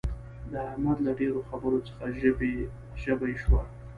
د 0.51 0.53
احمد 0.69 0.97
له 1.05 1.11
ډېرو 1.19 1.39
خبرو 1.49 1.79
څخه 1.87 2.03
ژبۍ 3.03 3.33
شوه. 3.41 3.61